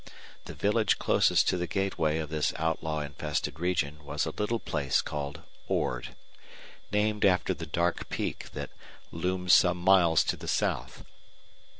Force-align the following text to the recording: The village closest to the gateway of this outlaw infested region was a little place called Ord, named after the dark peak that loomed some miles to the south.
The 0.45 0.55
village 0.55 0.97
closest 0.97 1.47
to 1.49 1.57
the 1.57 1.67
gateway 1.67 2.17
of 2.17 2.29
this 2.31 2.53
outlaw 2.55 3.01
infested 3.01 3.59
region 3.59 4.03
was 4.03 4.25
a 4.25 4.31
little 4.31 4.57
place 4.57 4.99
called 4.99 5.43
Ord, 5.67 6.15
named 6.91 7.23
after 7.23 7.53
the 7.53 7.67
dark 7.67 8.09
peak 8.09 8.49
that 8.53 8.71
loomed 9.11 9.51
some 9.51 9.77
miles 9.77 10.23
to 10.23 10.35
the 10.35 10.47
south. 10.47 11.05